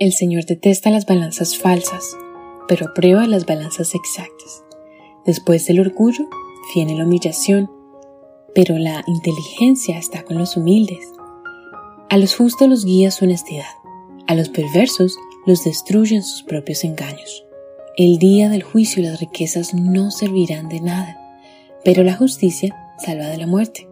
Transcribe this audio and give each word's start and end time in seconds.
El 0.00 0.14
Señor 0.14 0.46
detesta 0.46 0.88
las 0.88 1.04
balanzas 1.04 1.58
falsas, 1.58 2.16
pero 2.66 2.86
aprueba 2.86 3.26
las 3.26 3.44
balanzas 3.44 3.94
exactas. 3.94 4.64
Después 5.26 5.66
del 5.66 5.78
orgullo 5.78 6.26
viene 6.74 6.94
la 6.94 7.04
humillación, 7.04 7.70
pero 8.54 8.78
la 8.78 9.04
inteligencia 9.06 9.98
está 9.98 10.22
con 10.24 10.38
los 10.38 10.56
humildes. 10.56 11.06
A 12.08 12.16
los 12.16 12.34
justos 12.34 12.66
los 12.66 12.86
guía 12.86 13.10
su 13.10 13.26
honestidad, 13.26 13.74
a 14.26 14.34
los 14.34 14.48
perversos 14.48 15.18
los 15.44 15.64
destruyen 15.64 16.22
sus 16.22 16.44
propios 16.44 16.82
engaños. 16.82 17.44
El 17.98 18.16
día 18.18 18.48
del 18.48 18.62
juicio 18.62 19.02
las 19.02 19.20
riquezas 19.20 19.74
no 19.74 20.10
servirán 20.10 20.70
de 20.70 20.80
nada, 20.80 21.42
pero 21.84 22.04
la 22.04 22.14
justicia 22.14 22.74
salva 23.04 23.26
de 23.26 23.36
la 23.36 23.46
muerte. 23.46 23.86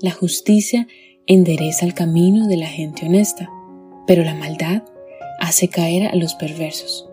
La 0.00 0.10
justicia 0.10 0.88
endereza 1.28 1.86
el 1.86 1.94
camino 1.94 2.48
de 2.48 2.56
la 2.56 2.66
gente 2.66 3.06
honesta, 3.06 3.48
pero 4.08 4.24
la 4.24 4.34
maldad 4.34 4.82
hace 5.40 5.68
caer 5.68 6.08
a 6.08 6.16
los 6.16 6.34
perversos. 6.34 7.08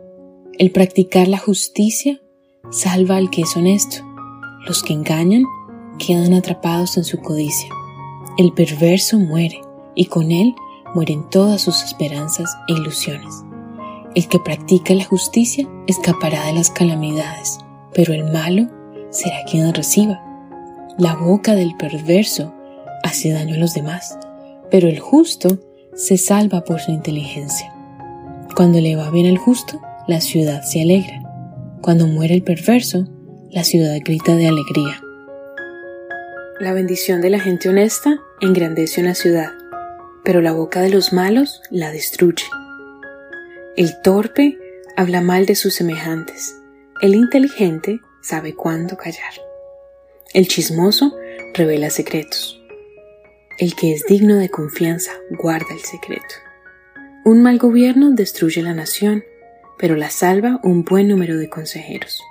El 0.58 0.72
practicar 0.72 1.28
la 1.28 1.38
justicia 1.38 2.22
salva 2.72 3.18
al 3.18 3.30
que 3.30 3.42
es 3.42 3.56
honesto. 3.56 3.98
Los 4.68 4.84
que 4.84 4.94
engañan 4.94 5.44
quedan 6.00 6.34
atrapados 6.34 6.98
en 6.98 7.04
su 7.04 7.20
codicia. 7.20 7.70
El 8.38 8.54
perverso 8.54 9.20
muere 9.20 9.62
y 9.96 10.06
con 10.06 10.32
él 10.32 10.56
mueren 10.94 11.30
todas 11.30 11.62
sus 11.62 11.84
esperanzas 11.84 12.56
e 12.68 12.74
ilusiones. 12.74 13.44
El 14.16 14.28
que 14.28 14.40
practica 14.40 14.94
la 14.94 15.06
justicia 15.06 15.68
escapará 15.88 16.46
de 16.46 16.54
las 16.54 16.70
calamidades, 16.70 17.58
pero 17.94 18.14
el 18.14 18.32
malo 18.32 18.68
será 19.10 19.44
quien 19.50 19.74
reciba. 19.74 20.22
La 20.98 21.16
boca 21.16 21.56
del 21.56 21.76
perverso 21.76 22.54
hace 23.04 23.32
daño 23.32 23.56
a 23.56 23.58
los 23.58 23.74
demás, 23.74 24.18
pero 24.70 24.88
el 24.88 25.00
justo 25.00 25.60
se 25.96 26.18
salva 26.18 26.64
por 26.64 26.80
su 26.80 26.92
inteligencia. 26.92 27.73
Cuando 28.56 28.80
le 28.80 28.96
va 28.96 29.10
bien 29.10 29.26
al 29.26 29.40
justo, 29.40 29.82
la 30.08 30.22
ciudad 30.22 30.62
se 30.62 30.82
alegra. 30.82 31.24
Cuando 31.82 32.06
muere 32.06 32.36
el 32.36 32.44
perverso, 32.44 33.08
la 33.50 33.64
ciudad 33.64 33.98
grita 34.06 34.36
de 34.36 34.48
alegría. 34.48 35.02
La 36.60 36.72
bendición 36.74 37.20
de 37.20 37.32
la 37.32 37.40
gente 37.40 37.70
honesta 37.70 38.20
engrandece 38.42 39.02
una 39.02 39.16
ciudad, 39.16 39.50
pero 40.24 40.40
la 40.40 40.52
boca 40.52 40.82
de 40.82 40.90
los 40.90 41.14
malos 41.14 41.62
la 41.72 41.92
destruye. 41.92 42.46
El 43.76 44.00
torpe 44.04 44.60
habla 44.96 45.22
mal 45.22 45.48
de 45.48 45.56
sus 45.56 45.74
semejantes, 45.74 46.56
el 47.02 47.16
inteligente 47.16 48.02
sabe 48.22 48.54
cuándo 48.54 48.98
callar. 48.98 49.34
El 50.32 50.48
chismoso 50.48 51.16
revela 51.56 51.90
secretos. 51.90 52.62
El 53.58 53.74
que 53.74 53.94
es 53.94 54.06
digno 54.06 54.36
de 54.36 54.50
confianza 54.50 55.12
guarda 55.32 55.74
el 55.74 55.80
secreto. 55.82 56.36
Un 57.26 57.42
mal 57.42 57.58
gobierno 57.58 58.12
destruye 58.12 58.62
la 58.62 58.74
nación, 58.74 59.24
pero 59.78 59.96
la 59.96 60.10
salva 60.10 60.60
un 60.62 60.84
buen 60.84 61.08
número 61.08 61.38
de 61.38 61.48
consejeros. 61.48 62.22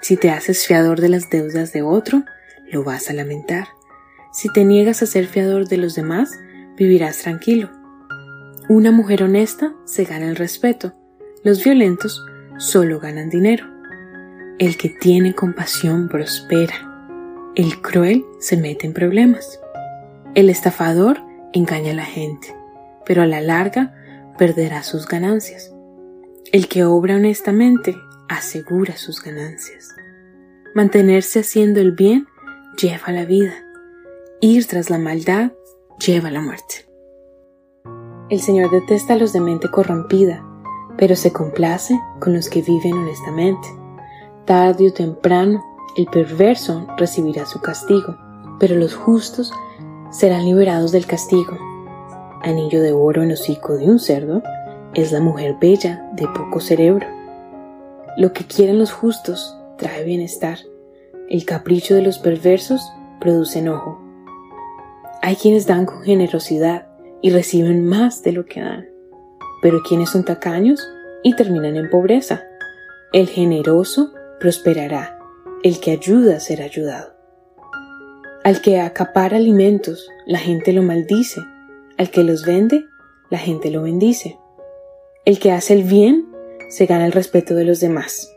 Si 0.00 0.16
te 0.16 0.30
haces 0.30 0.64
fiador 0.64 1.00
de 1.00 1.08
las 1.08 1.28
deudas 1.28 1.72
de 1.72 1.82
otro, 1.82 2.22
lo 2.70 2.84
vas 2.84 3.10
a 3.10 3.14
lamentar. 3.14 3.66
Si 4.32 4.48
te 4.52 4.64
niegas 4.64 5.02
a 5.02 5.06
ser 5.06 5.26
fiador 5.26 5.66
de 5.66 5.76
los 5.76 5.96
demás, 5.96 6.38
vivirás 6.76 7.18
tranquilo. 7.18 7.70
Una 8.68 8.92
mujer 8.92 9.24
honesta 9.24 9.74
se 9.86 10.04
gana 10.04 10.28
el 10.28 10.36
respeto. 10.36 10.92
Los 11.42 11.64
violentos 11.64 12.24
solo 12.58 13.00
ganan 13.00 13.28
dinero. 13.28 13.66
El 14.60 14.76
que 14.76 14.88
tiene 14.88 15.34
compasión 15.34 16.08
prospera. 16.08 17.10
El 17.56 17.82
cruel 17.82 18.24
se 18.38 18.56
mete 18.56 18.86
en 18.86 18.92
problemas. 18.92 19.58
El 20.36 20.48
estafador 20.48 21.18
engaña 21.52 21.90
a 21.90 21.96
la 21.96 22.04
gente, 22.04 22.54
pero 23.04 23.22
a 23.22 23.26
la 23.26 23.40
larga 23.40 23.96
perderá 24.38 24.82
sus 24.82 25.06
ganancias. 25.06 25.72
El 26.52 26.68
que 26.68 26.84
obra 26.84 27.16
honestamente 27.16 27.96
asegura 28.28 28.96
sus 28.96 29.22
ganancias. 29.22 29.88
Mantenerse 30.74 31.40
haciendo 31.40 31.80
el 31.80 31.92
bien 31.92 32.26
lleva 32.80 33.12
la 33.12 33.24
vida. 33.24 33.54
Ir 34.40 34.66
tras 34.66 34.90
la 34.90 34.98
maldad 34.98 35.52
lleva 36.04 36.30
la 36.30 36.40
muerte. 36.40 36.86
El 38.28 38.40
Señor 38.40 38.70
detesta 38.70 39.14
a 39.14 39.16
los 39.16 39.32
de 39.32 39.40
mente 39.40 39.70
corrompida, 39.70 40.42
pero 40.96 41.16
se 41.16 41.32
complace 41.32 41.98
con 42.20 42.32
los 42.32 42.48
que 42.48 42.62
viven 42.62 42.94
honestamente. 42.94 43.68
Tarde 44.46 44.88
o 44.88 44.92
temprano, 44.92 45.62
el 45.96 46.06
perverso 46.06 46.86
recibirá 46.96 47.44
su 47.44 47.60
castigo, 47.60 48.16
pero 48.58 48.76
los 48.76 48.94
justos 48.94 49.52
serán 50.10 50.46
liberados 50.46 50.92
del 50.92 51.06
castigo. 51.06 51.58
Anillo 52.42 52.82
de 52.82 52.92
oro 52.92 53.22
en 53.22 53.32
hocico 53.32 53.76
de 53.76 53.84
un 53.84 53.98
cerdo 53.98 54.42
es 54.94 55.12
la 55.12 55.20
mujer 55.20 55.56
bella 55.60 56.10
de 56.12 56.26
poco 56.26 56.60
cerebro. 56.60 57.06
Lo 58.16 58.32
que 58.32 58.44
quieren 58.44 58.78
los 58.78 58.92
justos 58.92 59.56
trae 59.78 60.04
bienestar. 60.04 60.58
El 61.28 61.44
capricho 61.44 61.94
de 61.94 62.02
los 62.02 62.18
perversos 62.18 62.82
produce 63.20 63.60
enojo. 63.60 64.00
Hay 65.22 65.36
quienes 65.36 65.66
dan 65.66 65.86
con 65.86 66.02
generosidad 66.02 66.88
y 67.20 67.30
reciben 67.30 67.86
más 67.86 68.22
de 68.22 68.32
lo 68.32 68.44
que 68.44 68.60
dan, 68.60 68.88
pero 69.62 69.82
quienes 69.82 70.10
son 70.10 70.24
tacaños 70.24 70.86
y 71.22 71.36
terminan 71.36 71.76
en 71.76 71.88
pobreza. 71.88 72.42
El 73.12 73.28
generoso 73.28 74.12
prosperará, 74.40 75.18
el 75.62 75.78
que 75.78 75.92
ayuda 75.92 76.40
será 76.40 76.64
ayudado. 76.64 77.14
Al 78.42 78.60
que 78.60 78.80
acapara 78.80 79.36
alimentos, 79.36 80.10
la 80.26 80.38
gente 80.38 80.72
lo 80.72 80.82
maldice, 80.82 81.40
al 81.98 82.10
que 82.10 82.22
los 82.22 82.44
vende, 82.44 82.84
la 83.30 83.38
gente 83.38 83.70
lo 83.70 83.82
bendice. 83.82 84.38
El 85.24 85.38
que 85.38 85.52
hace 85.52 85.74
el 85.74 85.84
bien 85.84 86.26
se 86.68 86.86
gana 86.86 87.06
el 87.06 87.12
respeto 87.12 87.54
de 87.54 87.64
los 87.64 87.80
demás. 87.80 88.30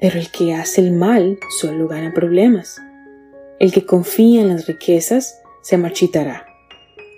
Pero 0.00 0.18
el 0.18 0.30
que 0.30 0.54
hace 0.54 0.80
el 0.80 0.92
mal 0.92 1.38
solo 1.60 1.88
gana 1.88 2.12
problemas. 2.12 2.80
El 3.58 3.72
que 3.72 3.84
confía 3.84 4.42
en 4.42 4.48
las 4.48 4.66
riquezas 4.66 5.40
se 5.62 5.78
marchitará. 5.78 6.46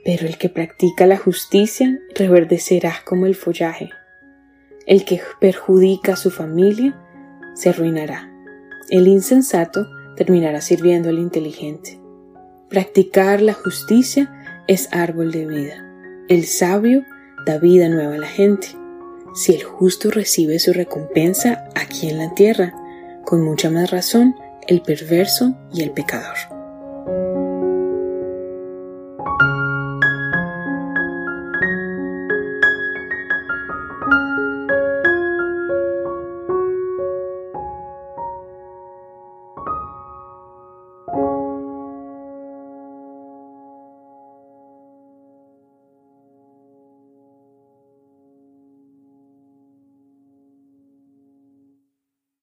Pero 0.04 0.26
el 0.26 0.36
que 0.36 0.48
practica 0.48 1.06
la 1.06 1.16
justicia 1.16 1.98
reverdecerá 2.14 2.92
como 3.04 3.26
el 3.26 3.34
follaje. 3.34 3.90
El 4.86 5.04
que 5.04 5.20
perjudica 5.40 6.12
a 6.12 6.16
su 6.16 6.30
familia 6.30 7.00
se 7.54 7.70
arruinará. 7.70 8.30
El 8.90 9.08
insensato 9.08 9.86
terminará 10.16 10.60
sirviendo 10.60 11.08
al 11.08 11.18
inteligente. 11.18 12.00
Practicar 12.68 13.40
la 13.40 13.54
justicia 13.54 14.30
es 14.66 14.88
árbol 14.92 15.32
de 15.32 15.47
vida. 15.47 15.84
El 16.28 16.47
sabio 16.47 17.04
da 17.47 17.58
vida 17.58 17.88
nueva 17.88 18.14
a 18.14 18.19
la 18.19 18.26
gente. 18.26 18.69
Si 19.34 19.54
el 19.54 19.62
justo 19.62 20.10
recibe 20.10 20.58
su 20.58 20.72
recompensa 20.72 21.64
aquí 21.75 22.08
en 22.08 22.19
la 22.19 22.34
tierra, 22.34 22.72
con 23.25 23.42
mucha 23.42 23.70
más 23.70 23.91
razón 23.91 24.34
el 24.69 24.80
perverso 24.82 25.56
y 25.72 25.82
el 25.82 25.91
pecador. 25.91 26.53